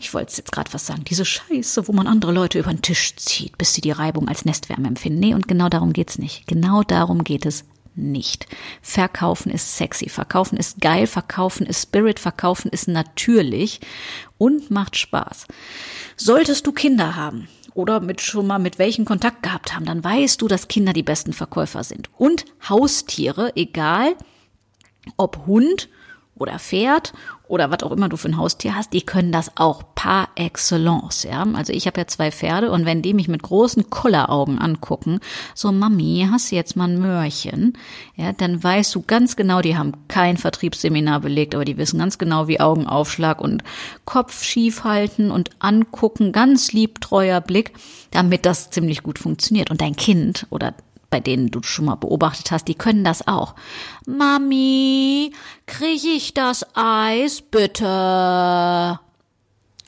ich 0.00 0.14
wollte 0.14 0.36
jetzt 0.36 0.52
gerade 0.52 0.72
was 0.72 0.86
sagen, 0.86 1.04
diese 1.04 1.24
Scheiße, 1.24 1.88
wo 1.88 1.92
man 1.92 2.06
andere 2.06 2.32
Leute 2.32 2.58
über 2.58 2.72
den 2.72 2.82
Tisch 2.82 3.16
zieht, 3.16 3.58
bis 3.58 3.74
sie 3.74 3.80
die 3.80 3.90
Reibung 3.90 4.28
als 4.28 4.44
Nestwärme 4.44 4.86
empfinden. 4.88 5.20
Nee, 5.20 5.34
und 5.34 5.48
genau 5.48 5.68
darum 5.68 5.92
geht's 5.92 6.18
nicht. 6.18 6.46
Genau 6.46 6.82
darum 6.82 7.24
geht 7.24 7.44
es 7.46 7.64
nicht. 7.94 8.46
Verkaufen 8.80 9.50
ist 9.50 9.76
sexy, 9.76 10.08
verkaufen 10.08 10.56
ist 10.56 10.80
geil, 10.80 11.06
verkaufen 11.06 11.66
ist 11.66 11.82
Spirit, 11.82 12.20
verkaufen 12.20 12.70
ist 12.70 12.88
natürlich 12.88 13.80
und 14.38 14.70
macht 14.70 14.96
Spaß. 14.96 15.46
Solltest 16.16 16.66
du 16.66 16.72
Kinder 16.72 17.16
haben 17.16 17.48
oder 17.74 18.00
mit 18.00 18.20
schon 18.20 18.46
mal 18.46 18.58
mit 18.58 18.78
welchen 18.78 19.04
Kontakt 19.04 19.42
gehabt 19.42 19.74
haben, 19.74 19.84
dann 19.84 20.04
weißt 20.04 20.40
du, 20.40 20.48
dass 20.48 20.68
Kinder 20.68 20.92
die 20.92 21.02
besten 21.02 21.32
Verkäufer 21.32 21.84
sind. 21.84 22.08
Und 22.16 22.44
Haustiere, 22.68 23.52
egal 23.56 24.14
ob 25.16 25.46
Hund 25.46 25.88
oder 26.42 26.58
Pferd 26.58 27.12
oder 27.46 27.70
was 27.70 27.82
auch 27.82 27.92
immer 27.92 28.08
du 28.08 28.16
für 28.16 28.28
ein 28.28 28.38
Haustier 28.38 28.74
hast, 28.74 28.92
die 28.92 29.02
können 29.02 29.30
das 29.30 29.56
auch 29.56 29.82
par 29.94 30.28
excellence, 30.36 31.24
ja. 31.24 31.44
Also 31.54 31.72
ich 31.72 31.86
habe 31.86 32.00
ja 32.00 32.06
zwei 32.06 32.32
Pferde 32.32 32.70
und 32.70 32.86
wenn 32.86 33.02
die 33.02 33.14
mich 33.14 33.28
mit 33.28 33.42
großen 33.42 33.90
Kulleraugen 33.90 34.58
angucken, 34.58 35.20
so 35.54 35.70
Mami, 35.70 36.26
hast 36.30 36.50
du 36.50 36.56
jetzt 36.56 36.76
mal 36.76 36.88
ein 36.88 36.98
Möhrchen, 36.98 37.74
ja, 38.16 38.32
dann 38.32 38.62
weißt 38.62 38.94
du 38.94 39.02
ganz 39.02 39.36
genau, 39.36 39.60
die 39.60 39.76
haben 39.76 39.92
kein 40.08 40.36
Vertriebsseminar 40.36 41.20
belegt, 41.20 41.54
aber 41.54 41.64
die 41.64 41.76
wissen 41.76 41.98
ganz 41.98 42.18
genau, 42.18 42.48
wie 42.48 42.58
Augenaufschlag 42.58 43.40
und 43.40 43.62
Kopf 44.04 44.42
schief 44.42 44.84
halten 44.84 45.30
und 45.30 45.50
angucken, 45.58 46.32
ganz 46.32 46.72
liebtreuer 46.72 47.40
Blick, 47.40 47.72
damit 48.10 48.46
das 48.46 48.70
ziemlich 48.70 49.02
gut 49.02 49.18
funktioniert. 49.18 49.70
Und 49.70 49.80
dein 49.80 49.94
Kind 49.94 50.46
oder 50.50 50.74
bei 51.12 51.20
denen 51.20 51.50
du 51.50 51.62
schon 51.62 51.84
mal 51.84 51.94
beobachtet 51.94 52.50
hast, 52.50 52.66
die 52.68 52.74
können 52.74 53.04
das 53.04 53.28
auch. 53.28 53.54
Mami, 54.06 55.32
kriege 55.66 56.08
ich 56.08 56.32
das 56.32 56.66
Eis 56.74 57.42
bitte? 57.42 58.98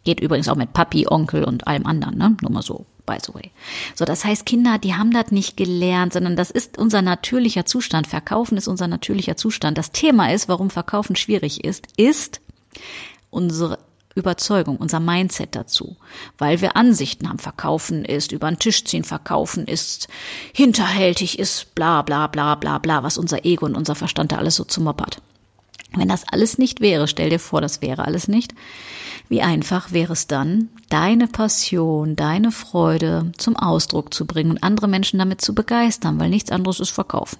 Geht 0.04 0.20
übrigens 0.20 0.48
auch 0.48 0.54
mit 0.54 0.74
Papi, 0.74 1.06
Onkel 1.08 1.42
und 1.44 1.66
allem 1.66 1.86
anderen, 1.86 2.18
ne? 2.18 2.36
Nur 2.42 2.50
mal 2.50 2.60
so, 2.62 2.84
by 3.06 3.16
the 3.24 3.32
way. 3.32 3.50
So, 3.94 4.04
das 4.04 4.26
heißt, 4.26 4.44
Kinder, 4.44 4.76
die 4.76 4.94
haben 4.94 5.12
das 5.12 5.30
nicht 5.30 5.56
gelernt, 5.56 6.12
sondern 6.12 6.36
das 6.36 6.50
ist 6.50 6.76
unser 6.76 7.00
natürlicher 7.00 7.64
Zustand. 7.64 8.06
Verkaufen 8.06 8.58
ist 8.58 8.68
unser 8.68 8.86
natürlicher 8.86 9.38
Zustand. 9.38 9.78
Das 9.78 9.92
Thema 9.92 10.30
ist, 10.30 10.46
warum 10.46 10.68
Verkaufen 10.68 11.16
schwierig 11.16 11.64
ist, 11.64 11.86
ist 11.96 12.42
unsere 13.30 13.78
Überzeugung, 14.14 14.76
unser 14.76 15.00
Mindset 15.00 15.54
dazu, 15.54 15.96
weil 16.38 16.60
wir 16.60 16.76
Ansichten 16.76 17.28
haben. 17.28 17.38
Verkaufen 17.38 18.04
ist 18.04 18.32
über 18.32 18.48
den 18.48 18.58
Tisch 18.58 18.84
ziehen, 18.84 19.04
verkaufen 19.04 19.66
ist 19.66 20.08
hinterhältig, 20.52 21.38
ist 21.38 21.74
bla 21.74 22.02
bla 22.02 22.26
bla 22.26 22.54
bla 22.54 22.78
bla, 22.78 23.02
was 23.02 23.18
unser 23.18 23.44
Ego 23.44 23.66
und 23.66 23.76
unser 23.76 23.94
Verstand 23.94 24.32
da 24.32 24.36
alles 24.36 24.56
so 24.56 24.64
zumoppert. 24.64 25.20
Wenn 25.96 26.08
das 26.08 26.26
alles 26.28 26.58
nicht 26.58 26.80
wäre, 26.80 27.06
stell 27.06 27.30
dir 27.30 27.38
vor, 27.38 27.60
das 27.60 27.80
wäre 27.80 28.04
alles 28.04 28.28
nicht, 28.28 28.54
wie 29.28 29.42
einfach 29.42 29.92
wäre 29.92 30.12
es 30.12 30.26
dann, 30.26 30.68
deine 30.88 31.28
Passion, 31.28 32.16
deine 32.16 32.50
Freude 32.50 33.32
zum 33.38 33.56
Ausdruck 33.56 34.12
zu 34.12 34.26
bringen 34.26 34.50
und 34.52 34.62
andere 34.62 34.88
Menschen 34.88 35.18
damit 35.18 35.40
zu 35.40 35.54
begeistern, 35.54 36.18
weil 36.18 36.30
nichts 36.30 36.50
anderes 36.50 36.80
ist 36.80 36.90
Verkaufen. 36.90 37.38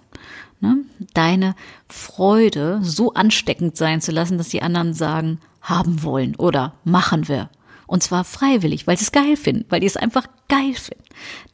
Ne? 0.61 0.79
Deine 1.13 1.55
Freude 1.89 2.81
so 2.83 3.15
ansteckend 3.15 3.77
sein 3.77 4.01
zu 4.01 4.13
lassen, 4.13 4.39
dass 4.39 4.49
die 4.49 4.63
anderen 4.63 4.95
sagen, 4.95 5.41
haben 5.61 6.03
wollen 6.03 6.37
oder 6.37 6.75
machen 6.85 7.29
wir. 7.29 7.51
Und 7.87 8.03
zwar 8.03 8.25
freiwillig, 8.25 8.87
weil 8.87 8.97
sie 8.97 9.05
es 9.05 9.13
geil 9.13 9.37
finden, 9.37 9.67
weil 9.69 9.81
die 9.81 9.87
es 9.87 9.97
einfach 9.97 10.27
geil 10.49 10.75
finden. 10.75 11.05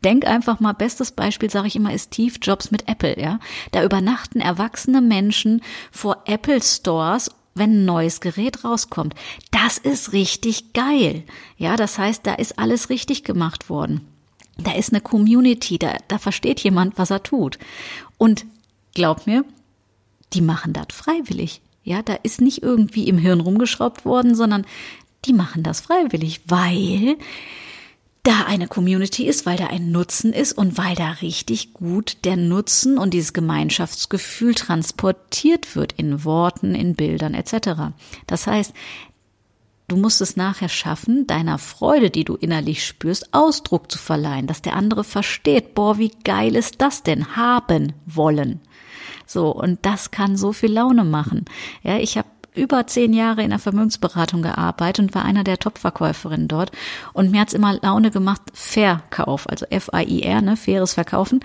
Denk 0.05 0.27
einfach 0.27 0.61
mal, 0.61 0.73
bestes 0.73 1.13
Beispiel, 1.13 1.51
sage 1.51 1.67
ich 1.67 1.77
immer, 1.77 1.93
ist 1.93 2.15
Steve 2.15 2.35
Jobs 2.41 2.71
mit 2.71 2.89
Apple, 2.89 3.21
ja. 3.21 3.41
Da 3.73 3.85
übernachten 3.85 4.41
erwachsene 4.41 5.01
Menschen 5.01 5.63
vor 5.91 6.23
Apple 6.27 6.63
Stores 6.63 7.31
wenn 7.55 7.83
ein 7.83 7.85
neues 7.85 8.21
Gerät 8.21 8.65
rauskommt. 8.65 9.15
Das 9.51 9.79
ist 9.79 10.13
richtig 10.13 10.73
geil. 10.73 11.25
Ja, 11.57 11.77
das 11.77 11.99
heißt, 11.99 12.27
da 12.27 12.35
ist 12.35 12.59
alles 12.59 12.91
richtig 12.91 13.25
gemacht 13.25 13.69
worden. 13.69 14.07
Da 14.57 14.73
ist 14.73 14.93
eine 14.93 15.01
Community, 15.01 15.79
da, 15.79 15.97
da 16.09 16.19
versteht 16.19 16.61
jemand, 16.61 16.99
was 16.99 17.11
er 17.11 17.23
tut. 17.23 17.59
Und 18.19 18.47
glaub 18.95 19.27
mir, 19.27 19.45
die 20.33 20.43
machen 20.43 20.73
das 20.73 20.87
freiwillig. 20.91 21.63
Ja, 21.83 22.03
da 22.03 22.15
ist 22.15 22.41
nicht 22.41 22.63
irgendwie 22.63 23.09
im 23.09 23.19
Hirn 23.19 23.41
rumgeschraubt 23.41 24.05
worden, 24.05 24.35
sondern 24.35 24.67
die 25.25 25.33
machen 25.33 25.63
das 25.63 25.81
freiwillig, 25.81 26.43
weil 26.47 27.17
da 28.23 28.45
eine 28.47 28.69
Community 28.69 29.27
ist, 29.27 29.47
weil 29.47 29.57
da 29.57 29.69
ein 29.69 29.93
Nutzen 29.93 30.33
ist 30.33 30.53
und 30.53 30.77
weil 30.77 30.95
da 30.95 31.11
richtig 31.13 31.73
gut 31.73 32.19
der 32.25 32.37
Nutzen 32.37 32.99
und 32.99 33.15
dieses 33.15 33.33
Gemeinschaftsgefühl 33.33 34.55
transportiert 34.55 35.75
wird 35.75 35.93
in 35.93 36.25
Worten, 36.25 36.75
in 36.75 36.95
Bildern 36.95 37.33
etc. 37.33 37.95
Das 38.27 38.47
heißt, 38.47 38.75
du 39.89 39.97
musst 39.97 40.21
es 40.21 40.37
nachher 40.37 40.69
schaffen, 40.69 41.27
deiner 41.27 41.59
Freude, 41.59 42.11
die 42.11 42.25
du 42.25 42.37
innerlich 42.37 42.87
spürst, 42.87 43.33
Ausdruck 43.33 43.91
zu 43.91 43.99
verleihen, 43.99 44.47
dass 44.47 44.61
der 44.61 44.77
andere 44.77 45.03
versteht, 45.03 45.75
boah, 45.75 45.97
wie 45.99 46.13
geil 46.23 46.57
ist 46.57 46.83
das 46.83 47.03
denn, 47.03 47.37
haben 47.37 47.95
wollen. 48.05 48.61
So, 49.31 49.51
und 49.51 49.79
das 49.83 50.11
kann 50.11 50.37
so 50.37 50.53
viel 50.53 50.73
Laune 50.73 51.05
machen. 51.05 51.45
Ja, 51.85 51.99
ich 51.99 52.19
habe 52.19 52.27
über 52.57 52.89
zehn 52.89 53.13
Jahre 53.13 53.45
in 53.45 53.51
der 53.51 53.61
Vermögensberatung 53.61 54.43
gearbeitet 54.43 55.05
und 55.05 55.15
war 55.15 55.25
einer 55.25 55.45
der 55.45 55.59
Top-Verkäuferinnen 55.59 56.49
dort. 56.49 56.73
Und 57.13 57.31
mir 57.31 57.43
hat's 57.43 57.53
immer 57.53 57.79
Laune 57.81 58.11
gemacht, 58.11 58.43
Verkauf, 58.53 59.49
also 59.49 59.67
F-I-I-R, 59.71 60.43
ne, 60.43 60.57
faires 60.57 60.95
Verkaufen. 60.95 61.39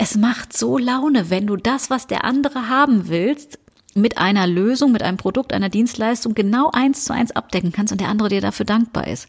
Es 0.00 0.16
macht 0.16 0.52
so 0.52 0.78
Laune, 0.78 1.30
wenn 1.30 1.46
du 1.46 1.54
das, 1.54 1.90
was 1.90 2.08
der 2.08 2.24
andere 2.24 2.68
haben 2.68 3.08
willst, 3.08 3.60
mit 3.94 4.18
einer 4.18 4.48
Lösung, 4.48 4.90
mit 4.90 5.04
einem 5.04 5.16
Produkt, 5.16 5.52
einer 5.52 5.68
Dienstleistung 5.68 6.34
genau 6.34 6.72
eins 6.72 7.04
zu 7.04 7.12
eins 7.12 7.30
abdecken 7.30 7.70
kannst 7.70 7.92
und 7.92 8.00
der 8.00 8.08
andere 8.08 8.30
dir 8.30 8.40
dafür 8.40 8.66
dankbar 8.66 9.06
ist. 9.06 9.28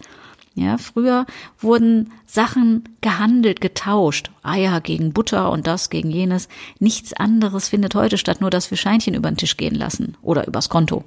Ja, 0.56 0.78
früher 0.78 1.26
wurden 1.60 2.12
Sachen 2.28 2.90
gehandelt, 3.02 3.60
getauscht. 3.60 4.30
Eier 4.44 4.82
gegen 4.82 5.12
Butter 5.12 5.52
und 5.52 5.66
das 5.66 5.90
gegen 5.90 6.12
jenes. 6.12 6.48
Nichts 6.80 7.14
anderes 7.14 7.70
findet 7.70 7.96
heute 7.96 8.20
statt, 8.20 8.40
nur 8.40 8.52
dass 8.52 8.70
wir 8.70 8.78
Scheinchen 8.78 9.16
über 9.16 9.32
den 9.32 9.38
Tisch 9.38 9.58
gehen 9.58 9.74
lassen 9.74 10.16
oder 10.22 10.48
übers 10.48 10.70
Konto. 10.70 11.06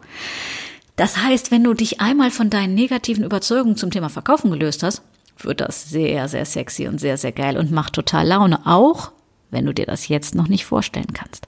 Das 0.96 1.18
heißt, 1.18 1.50
wenn 1.50 1.62
du 1.62 1.74
dich 1.74 2.00
einmal 2.00 2.30
von 2.30 2.50
deinen 2.50 2.74
negativen 2.74 3.22
Überzeugungen 3.22 3.76
zum 3.76 3.90
Thema 3.90 4.08
Verkaufen 4.08 4.50
gelöst 4.50 4.82
hast, 4.82 5.02
wird 5.38 5.60
das 5.60 5.90
sehr, 5.90 6.28
sehr 6.28 6.46
sexy 6.46 6.88
und 6.88 6.98
sehr, 6.98 7.16
sehr 7.16 7.32
geil 7.32 7.56
und 7.56 7.70
macht 7.70 7.92
total 7.92 8.26
Laune. 8.26 8.66
Auch 8.66 9.12
wenn 9.50 9.66
du 9.66 9.74
dir 9.74 9.86
das 9.86 10.08
jetzt 10.08 10.34
noch 10.34 10.48
nicht 10.48 10.64
vorstellen 10.64 11.12
kannst. 11.12 11.46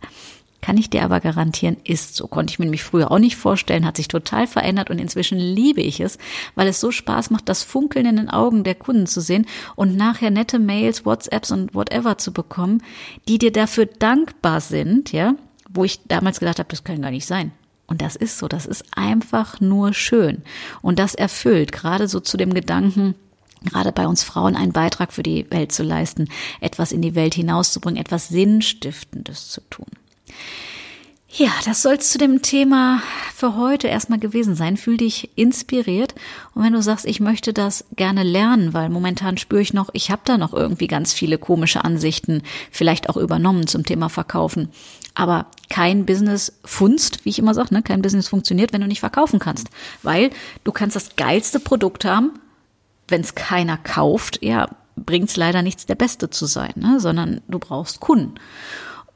Kann 0.61 0.77
ich 0.77 0.91
dir 0.91 1.05
aber 1.05 1.21
garantieren, 1.21 1.77
ist 1.85 2.17
so. 2.17 2.27
Konnte 2.27 2.53
ich 2.53 2.59
mir 2.59 2.65
nämlich 2.65 2.83
früher 2.83 3.13
auch 3.13 3.21
nicht 3.21 3.37
vorstellen, 3.37 3.87
hat 3.87 3.97
sich 3.97 4.09
total 4.09 4.47
verändert 4.47 4.91
und 4.91 4.99
inzwischen 4.99 5.39
liebe 5.39 5.81
ich 5.81 6.01
es, 6.01 6.19
weil 6.57 6.67
es 6.67 6.81
so 6.81 6.91
Spaß 6.91 7.31
macht, 7.31 7.49
das 7.49 7.63
Funkeln 7.63 8.07
in 8.07 8.17
den 8.17 8.29
Augen 8.29 8.65
der 8.65 8.75
Kunden 8.75 9.07
zu 9.07 9.21
sehen 9.21 9.47
und 9.77 9.97
nachher 9.97 10.31
nette 10.31 10.59
Mails, 10.59 11.07
WhatsApps 11.07 11.53
und 11.53 11.75
whatever 11.75 12.19
zu 12.19 12.33
bekommen, 12.33 12.83
die 13.29 13.39
dir 13.39 13.53
dafür 13.53 13.87
dankbar 13.87 14.61
sind, 14.61 15.13
ja, 15.13 15.35
wo 15.69 15.85
ich 15.85 16.01
damals 16.09 16.41
gedacht 16.41 16.59
habe, 16.59 16.69
das 16.69 16.83
kann 16.85 17.03
gar 17.03 17.13
nicht 17.13 17.27
sein. 17.27 17.53
Und 17.87 18.03
das 18.03 18.17
ist 18.17 18.39
so, 18.39 18.49
das 18.49 18.67
ist 18.67 18.85
einfach 18.95 19.61
nur 19.61 19.95
schön. 19.95 20.43
Und 20.83 20.99
das 20.99 21.15
erfüllt 21.15 21.73
gerade 21.73 22.09
so 22.09 22.21
zu 22.21 22.37
dem 22.37 22.53
Gedanken, 22.53 23.15
gerade 23.65 23.93
bei 23.93 24.07
uns 24.07 24.23
Frauen 24.23 24.57
einen 24.57 24.73
Beitrag 24.73 25.13
für 25.13 25.23
die 25.23 25.51
Welt 25.51 25.73
zu 25.73 25.85
leisten, 25.85 26.29
etwas 26.61 26.93
in 26.93 27.01
die 27.01 27.15
Welt 27.15 27.35
hinauszubringen, 27.35 28.01
etwas 28.01 28.29
Sinnstiftendes 28.29 29.49
zu 29.49 29.63
tun. 29.71 29.87
Ja, 31.31 31.51
das 31.67 31.83
soll 31.83 31.95
es 31.95 32.11
zu 32.11 32.17
dem 32.17 32.41
Thema 32.41 33.03
für 33.35 33.55
heute 33.55 33.87
erstmal 33.87 34.19
gewesen 34.19 34.55
sein. 34.55 34.79
Fühl 34.79 34.97
dich 34.97 35.31
inspiriert. 35.37 36.15
Und 36.55 36.65
wenn 36.65 36.73
du 36.73 36.81
sagst, 36.81 37.05
ich 37.05 37.21
möchte 37.21 37.53
das 37.53 37.85
gerne 37.95 38.23
lernen, 38.23 38.73
weil 38.73 38.89
momentan 38.89 39.37
spüre 39.37 39.61
ich 39.61 39.75
noch, 39.75 39.91
ich 39.93 40.11
habe 40.11 40.23
da 40.25 40.39
noch 40.39 40.55
irgendwie 40.55 40.87
ganz 40.87 41.13
viele 41.13 41.37
komische 41.37 41.85
Ansichten, 41.85 42.43
vielleicht 42.71 43.11
auch 43.11 43.19
übernommen 43.19 43.67
zum 43.67 43.85
Thema 43.85 44.09
Verkaufen. 44.09 44.71
Aber 45.15 45.47
kein 45.69 46.07
Business 46.07 46.59
funzt, 46.65 47.27
wie 47.27 47.31
ich 47.31 47.39
immer 47.39 47.53
sage, 47.53 47.75
ne? 47.75 47.83
kein 47.83 48.03
Business 48.03 48.29
funktioniert, 48.29 48.73
wenn 48.73 48.81
du 48.81 48.89
nicht 48.89 49.01
verkaufen 49.01 49.39
kannst. 49.39 49.69
Weil 50.03 50.31
du 50.65 50.73
kannst 50.73 50.97
das 50.97 51.15
geilste 51.17 51.61
Produkt 51.61 52.07
haben, 52.07 52.41
wenn 53.07 53.21
es 53.21 53.35
keiner 53.35 53.77
kauft, 53.77 54.43
ja, 54.43 54.69
bringt 54.97 55.29
es 55.29 55.37
leider 55.37 55.63
nichts, 55.63 55.87
der 55.87 55.95
Beste 55.95 56.31
zu 56.31 56.47
sein, 56.47 56.73
ne? 56.75 57.01
sondern 57.01 57.43
du 57.49 57.59
brauchst 57.59 58.01
Kunden. 58.01 58.35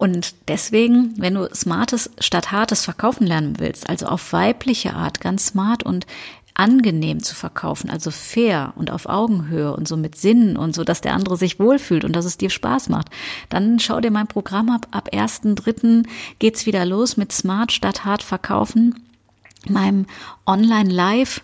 Und 0.03 0.35
deswegen, 0.49 1.15
wenn 1.17 1.35
du 1.35 1.49
smartes 1.55 2.11
statt 2.19 2.51
hartes 2.51 2.85
verkaufen 2.85 3.25
lernen 3.25 3.61
willst, 3.61 3.89
also 3.89 4.07
auf 4.07 4.33
weibliche 4.33 4.95
Art, 4.95 5.21
ganz 5.21 5.47
smart 5.47 5.85
und 5.85 6.09
angenehm 6.55 7.23
zu 7.23 7.37
verkaufen, 7.37 7.89
also 7.89 8.11
fair 8.11 8.73
und 8.75 8.91
auf 8.91 9.07
Augenhöhe 9.07 9.73
und 9.73 9.87
so 9.87 9.97
mit 9.97 10.17
Sinn 10.17 10.57
und 10.57 10.75
so, 10.75 10.83
dass 10.83 11.03
der 11.03 11.15
andere 11.15 11.37
sich 11.37 11.61
wohlfühlt 11.61 12.03
und 12.05 12.17
dass 12.17 12.25
es 12.25 12.37
dir 12.37 12.51
Spaß 12.51 12.89
macht, 12.89 13.11
dann 13.49 13.79
schau 13.79 14.01
dir 14.01 14.11
mein 14.11 14.27
Programm 14.27 14.71
ab. 14.71 14.89
Ab 14.91 15.11
1.3. 15.13 16.05
geht's 16.41 16.67
wieder 16.67 16.85
los 16.85 17.17
mit 17.17 17.31
Smart 17.31 17.71
statt 17.71 18.05
hart 18.05 18.25
verkaufen, 18.25 19.05
meinem 19.69 20.07
Online 20.49 20.91
Live 20.91 21.43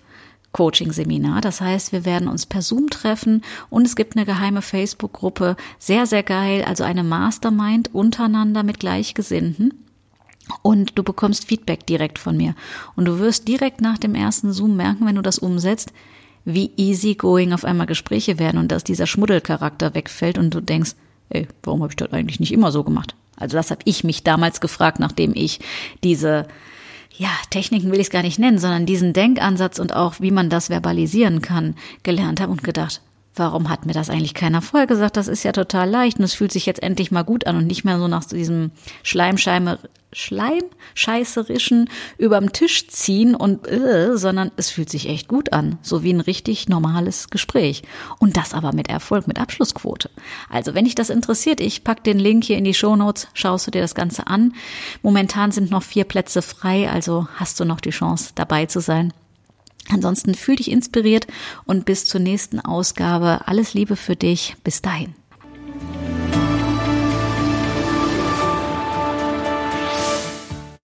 Coaching-Seminar. 0.53 1.41
Das 1.41 1.61
heißt, 1.61 1.93
wir 1.93 2.05
werden 2.05 2.29
uns 2.29 2.47
per 2.47 2.63
Zoom 2.63 2.91
treffen 2.91 3.43
und 3.71 3.87
es 3.87 3.97
gibt 3.97 4.17
eine 4.17 4.27
geheime 4.27 4.63
Facebook-Gruppe. 4.63 5.57
Sehr, 5.79 6.07
sehr 6.07 6.23
geil. 6.23 6.65
Also 6.65 6.85
eine 6.85 7.05
Mastermind 7.05 7.95
untereinander 7.95 8.63
mit 8.63 8.81
Gleichgesinnten. 8.81 9.85
Und 10.63 10.99
du 10.99 11.03
bekommst 11.03 11.45
Feedback 11.47 11.87
direkt 11.87 12.19
von 12.19 12.37
mir. 12.37 12.55
Und 12.97 13.05
du 13.05 13.19
wirst 13.19 13.49
direkt 13.49 13.83
nach 13.83 13.99
dem 13.99 14.15
ersten 14.15 14.53
Zoom 14.53 14.77
merken, 14.77 15.07
wenn 15.07 15.17
du 15.17 15.23
das 15.23 15.39
umsetzt, 15.39 15.93
wie 16.47 16.71
easygoing 16.79 17.53
auf 17.53 17.65
einmal 17.65 17.87
Gespräche 17.87 18.39
werden 18.39 18.59
und 18.59 18.73
dass 18.73 18.83
dieser 18.83 19.07
Schmuddelcharakter 19.07 19.95
wegfällt 19.95 20.39
und 20.39 20.55
du 20.55 20.63
denkst, 20.63 20.95
ey, 21.29 21.47
warum 21.63 21.83
habe 21.83 21.93
ich 21.93 21.97
das 21.97 22.13
eigentlich 22.13 22.41
nicht 22.41 22.53
immer 22.53 22.73
so 22.73 22.85
gemacht? 22.85 23.15
Also 23.37 23.57
das 23.57 23.71
habe 23.71 23.83
ich 23.85 24.03
mich 24.03 24.25
damals 24.25 24.61
gefragt, 24.61 24.99
nachdem 24.99 25.33
ich 25.35 25.61
diese 26.03 26.49
ja, 27.17 27.31
Techniken 27.51 27.91
will 27.91 28.01
ich 28.01 28.07
es 28.07 28.13
gar 28.13 28.23
nicht 28.23 28.39
nennen, 28.39 28.59
sondern 28.59 28.87
diesen 28.87 29.13
Denkansatz 29.13 29.79
und 29.79 29.95
auch, 29.95 30.21
wie 30.21 30.31
man 30.31 30.51
das 30.51 30.69
verbalisieren 30.69 31.43
kann, 31.43 31.75
gelernt 32.03 32.41
habe 32.41 32.53
und 32.53 32.63
gedacht, 32.63 33.01
warum 33.39 33.69
hat 33.69 33.87
mir 33.87 33.93
das 33.93 34.11
eigentlich 34.11 34.35
keiner 34.35 34.63
vorher 34.63 34.87
gesagt? 34.87 35.17
Das 35.17 35.29
ist 35.29 35.43
ja 35.43 35.53
total 35.53 35.89
leicht 35.89 36.19
und 36.19 36.25
es 36.25 36.35
fühlt 36.35 36.53
sich 36.53 36.67
jetzt 36.67 36.83
endlich 36.83 37.11
mal 37.11 37.23
gut 37.23 37.47
an 37.47 37.57
und 37.57 37.67
nicht 37.67 37.85
mehr 37.85 37.99
so 37.99 38.09
nach 38.09 38.25
diesem 38.25 38.71
Schleimscheime, 39.03 39.79
Schleimscheißerischen 40.13 41.91
überm 42.17 42.53
Tisch 42.53 42.89
ziehen 42.89 43.35
und 43.35 43.67
äh, 43.69 44.17
sondern 44.17 44.51
es 44.57 44.71
fühlt 44.71 44.89
sich 44.89 45.09
echt 45.09 45.29
gut 45.29 45.53
an, 45.53 45.79
so 45.83 46.03
wie 46.03 46.13
ein 46.13 46.21
richtig 46.21 46.69
normales 46.69 47.29
Gespräch 47.29 47.83
und 48.19 48.37
das 48.37 48.55
aber 48.55 48.73
mit 48.73 48.89
Erfolg, 48.89 49.29
mit 49.29 49.39
Abschlussquote. 49.39 50.11
Also, 50.49 50.75
wenn 50.75 50.87
dich 50.87 50.95
das 50.95 51.11
interessiert, 51.11 51.61
ich 51.61 51.85
pack 51.85 52.05
den 52.05 52.19
Link 52.19 52.45
hier 52.45 52.57
in 52.57 52.65
die 52.65 52.75
Show 52.75 52.97
Notes, 52.97 53.29
schaust 53.35 53.67
du 53.67 53.71
dir 53.71 53.83
das 53.83 53.95
Ganze 53.95 54.27
an. 54.27 54.55
Momentan 55.03 55.53
sind 55.53 55.71
noch 55.71 55.83
vier 55.83 56.05
Plätze 56.05 56.41
frei, 56.41 56.91
also 56.91 57.29
hast 57.37 57.61
du 57.61 57.65
noch 57.65 57.81
die 57.81 57.91
Chance 57.91 58.33
dabei 58.35 58.67
zu 58.67 58.81
sein. 58.81 59.13
Ansonsten 59.91 60.35
fühl 60.35 60.57
dich 60.57 60.71
inspiriert 60.71 61.27
und 61.65 61.85
bis 61.85 62.05
zur 62.05 62.21
nächsten 62.21 62.61
Ausgabe. 62.61 63.41
Alles 63.47 63.75
Liebe 63.75 63.97
für 63.97 64.17
dich. 64.17 64.57
Bis 64.65 64.83
dahin. 64.83 65.15